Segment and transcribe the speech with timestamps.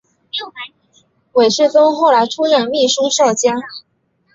[1.33, 3.53] 韦士宗后来出任秘书少监。